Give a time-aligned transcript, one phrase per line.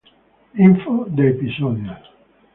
[0.65, 1.99] Info de episodios